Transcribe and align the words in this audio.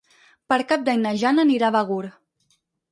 Per 0.53 0.57
Cap 0.71 0.87
d'Any 0.89 1.03
na 1.03 1.13
Jana 1.25 1.47
anirà 1.49 1.71
a 1.71 1.77
Begur. 1.79 2.03